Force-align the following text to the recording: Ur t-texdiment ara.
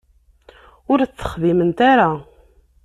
Ur 0.91 0.99
t-texdiment 1.03 1.77
ara. 1.91 2.09